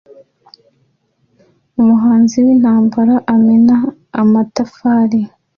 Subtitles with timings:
[1.79, 3.75] Umuhanzi wintambara amena
[4.21, 5.19] amatafari